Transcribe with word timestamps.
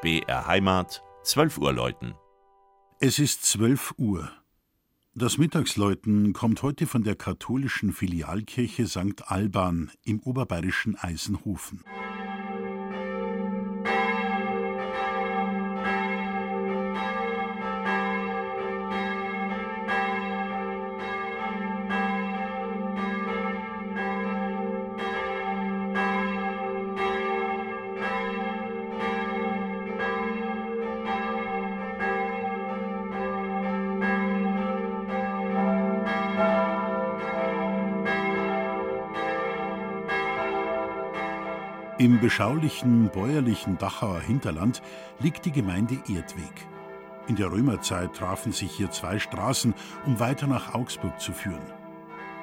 BR 0.00 0.46
Heimat, 0.46 1.02
12 1.24 1.58
Uhr 1.58 1.72
läuten. 1.72 2.14
Es 3.00 3.18
ist 3.18 3.44
12 3.46 3.94
Uhr. 3.98 4.30
Das 5.14 5.38
Mittagsläuten 5.38 6.32
kommt 6.32 6.62
heute 6.62 6.86
von 6.86 7.02
der 7.02 7.16
katholischen 7.16 7.92
Filialkirche 7.92 8.86
St. 8.86 9.24
Alban 9.26 9.90
im 10.04 10.20
oberbayerischen 10.20 10.94
Eisenhofen. 10.94 11.82
Im 42.00 42.20
beschaulichen 42.20 43.10
bäuerlichen 43.10 43.76
Dachauer 43.76 44.20
Hinterland 44.20 44.82
liegt 45.18 45.44
die 45.46 45.50
Gemeinde 45.50 45.94
Erdweg. 46.08 46.68
In 47.26 47.34
der 47.34 47.50
Römerzeit 47.50 48.14
trafen 48.14 48.52
sich 48.52 48.70
hier 48.70 48.92
zwei 48.92 49.18
Straßen, 49.18 49.74
um 50.06 50.20
weiter 50.20 50.46
nach 50.46 50.74
Augsburg 50.74 51.20
zu 51.20 51.32
führen. 51.32 51.72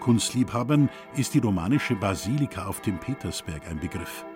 Kunstliebhabern 0.00 0.90
ist 1.16 1.32
die 1.32 1.38
romanische 1.38 1.96
Basilika 1.96 2.66
auf 2.66 2.82
dem 2.82 2.98
Petersberg 2.98 3.62
ein 3.70 3.80
Begriff. 3.80 4.26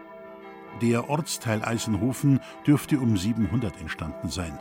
Der 0.81 1.11
Ortsteil 1.11 1.63
Eisenhofen 1.63 2.41
dürfte 2.67 2.99
um 2.99 3.15
700 3.15 3.79
entstanden 3.83 4.31
sein. 4.31 4.59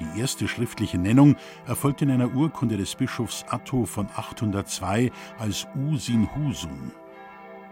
Die 0.00 0.20
erste 0.20 0.48
schriftliche 0.48 0.98
Nennung 0.98 1.36
erfolgt 1.64 2.02
in 2.02 2.10
einer 2.10 2.34
Urkunde 2.34 2.76
des 2.76 2.96
Bischofs 2.96 3.44
Atto 3.48 3.84
von 3.84 4.08
802 4.16 5.12
als 5.38 5.68
Usin 5.76 6.28
Husum. 6.34 6.90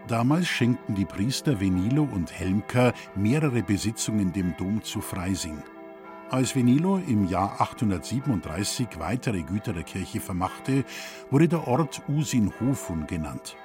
Damals 0.09 0.47
schenkten 0.47 0.95
die 0.95 1.05
Priester 1.05 1.59
Venilo 1.59 2.01
und 2.01 2.31
Helmka 2.31 2.93
mehrere 3.13 3.61
Besitzungen 3.61 4.33
dem 4.33 4.57
Dom 4.57 4.83
zu 4.83 5.01
Freising. 5.01 5.61
Als 6.31 6.55
Venilo 6.55 6.97
im 6.97 7.27
Jahr 7.27 7.61
837 7.61 8.87
weitere 8.97 9.43
Güter 9.43 9.71
der 9.71 9.83
Kirche 9.83 10.19
vermachte, 10.19 10.83
wurde 11.29 11.47
der 11.47 11.67
Ort 11.67 12.01
Usinhofun 12.09 13.05
genannt. 13.05 13.55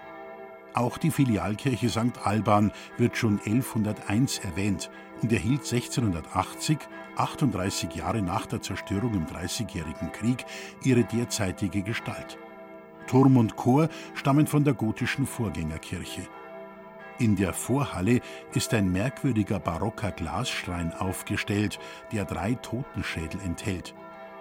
Auch 0.74 0.98
die 0.98 1.10
Filialkirche 1.10 1.88
St. 1.88 2.20
Alban 2.22 2.72
wird 2.98 3.16
schon 3.16 3.40
1101 3.42 4.40
erwähnt 4.40 4.90
und 5.22 5.32
erhielt 5.32 5.60
1680, 5.60 6.76
38 7.16 7.94
Jahre 7.94 8.20
nach 8.20 8.44
der 8.44 8.60
Zerstörung 8.60 9.14
im 9.14 9.26
Dreißigjährigen 9.26 10.12
Krieg, 10.12 10.44
ihre 10.82 11.04
derzeitige 11.04 11.80
Gestalt. 11.80 12.36
Turm 13.06 13.36
und 13.36 13.56
Chor 13.56 13.88
stammen 14.14 14.46
von 14.46 14.64
der 14.64 14.74
gotischen 14.74 15.26
Vorgängerkirche. 15.26 16.22
In 17.18 17.36
der 17.36 17.52
Vorhalle 17.52 18.20
ist 18.54 18.74
ein 18.74 18.90
merkwürdiger 18.90 19.60
barocker 19.60 20.10
Glasschrein 20.10 20.92
aufgestellt, 20.92 21.78
der 22.12 22.24
drei 22.24 22.54
Totenschädel 22.54 23.40
enthält. 23.44 23.94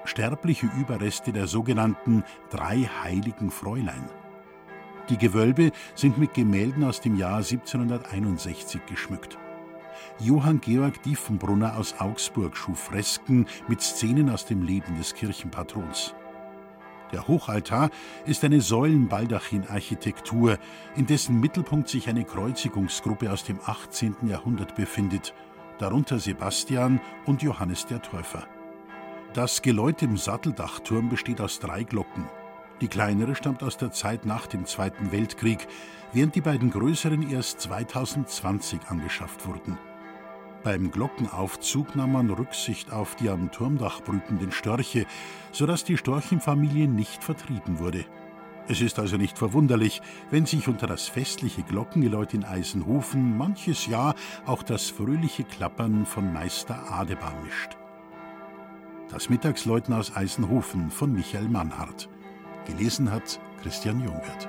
Sterbliche 0.05 0.67
Überreste 0.79 1.31
der 1.31 1.47
sogenannten 1.47 2.23
drei 2.49 2.89
heiligen 3.03 3.51
Fräulein. 3.51 4.09
Die 5.09 5.17
Gewölbe 5.17 5.71
sind 5.95 6.17
mit 6.17 6.33
Gemälden 6.33 6.83
aus 6.83 6.99
dem 6.99 7.15
Jahr 7.15 7.37
1761 7.37 8.85
geschmückt. 8.87 9.37
Johann 10.19 10.59
Georg 10.61 11.03
Diefenbrunner 11.03 11.77
aus 11.77 11.99
Augsburg 11.99 12.57
schuf 12.57 12.79
Fresken 12.79 13.45
mit 13.67 13.81
Szenen 13.81 14.29
aus 14.29 14.45
dem 14.45 14.63
Leben 14.63 14.97
des 14.97 15.13
Kirchenpatrons. 15.13 16.15
Der 17.13 17.27
Hochaltar 17.27 17.89
ist 18.25 18.43
eine 18.43 18.59
Säulenbaldachin-Architektur, 18.59 20.57
in 20.95 21.05
dessen 21.05 21.39
Mittelpunkt 21.39 21.87
sich 21.87 22.09
eine 22.09 22.25
Kreuzigungsgruppe 22.25 23.31
aus 23.31 23.43
dem 23.43 23.59
18. 23.63 24.15
Jahrhundert 24.27 24.75
befindet, 24.75 25.35
darunter 25.77 26.17
Sebastian 26.17 26.99
und 27.25 27.43
Johannes 27.43 27.85
der 27.85 28.01
Täufer. 28.01 28.47
Das 29.33 29.61
Geläut 29.61 30.01
im 30.01 30.17
Satteldachturm 30.17 31.09
besteht 31.09 31.39
aus 31.39 31.59
drei 31.59 31.83
Glocken. 31.83 32.25
Die 32.81 32.87
kleinere 32.87 33.35
stammt 33.35 33.61
aus 33.61 33.77
der 33.77 33.91
Zeit 33.91 34.25
nach 34.25 34.47
dem 34.47 34.65
Zweiten 34.65 35.11
Weltkrieg, 35.11 35.67
während 36.13 36.33
die 36.33 36.41
beiden 36.41 36.71
größeren 36.71 37.29
erst 37.29 37.61
2020 37.61 38.79
angeschafft 38.89 39.45
wurden. 39.45 39.77
Beim 40.63 40.91
Glockenaufzug 40.91 41.95
nahm 41.95 42.13
man 42.13 42.29
Rücksicht 42.29 42.93
auf 42.93 43.15
die 43.15 43.29
am 43.29 43.51
Turmdach 43.51 44.01
brütenden 44.01 44.53
Störche, 44.53 45.05
sodass 45.51 45.83
die 45.83 45.97
Storchenfamilie 45.97 46.87
nicht 46.87 47.21
vertrieben 47.21 47.79
wurde. 47.79 48.05
Es 48.69 48.79
ist 48.79 48.97
also 48.97 49.17
nicht 49.17 49.37
verwunderlich, 49.37 50.01
wenn 50.31 50.45
sich 50.45 50.69
unter 50.69 50.87
das 50.87 51.09
festliche 51.09 51.63
Glockengeläut 51.63 52.33
in 52.33 52.45
Eisenhofen 52.45 53.37
manches 53.37 53.87
Jahr 53.87 54.15
auch 54.45 54.63
das 54.63 54.89
fröhliche 54.89 55.43
Klappern 55.43 56.05
von 56.05 56.31
Meister 56.31 56.89
Adebar 56.89 57.33
mischt. 57.43 57.77
Das 59.09 59.29
Mittagsläuten 59.29 59.93
aus 59.93 60.15
Eisenhofen 60.15 60.89
von 60.91 61.11
Michael 61.11 61.49
Mannhardt. 61.49 62.07
Gelesen 62.65 63.11
hat 63.11 63.37
Christian 63.61 63.99
Jungwirth. 63.99 64.47